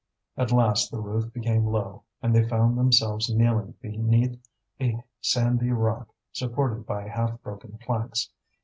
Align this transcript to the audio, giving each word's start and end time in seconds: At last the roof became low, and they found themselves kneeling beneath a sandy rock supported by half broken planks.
At 0.35 0.51
last 0.51 0.89
the 0.89 0.97
roof 0.99 1.31
became 1.31 1.63
low, 1.67 2.01
and 2.23 2.33
they 2.33 2.41
found 2.49 2.75
themselves 2.75 3.29
kneeling 3.29 3.75
beneath 3.83 4.43
a 4.81 4.95
sandy 5.19 5.69
rock 5.69 6.07
supported 6.33 6.87
by 6.87 7.07
half 7.07 7.39
broken 7.43 7.77
planks. 7.77 8.31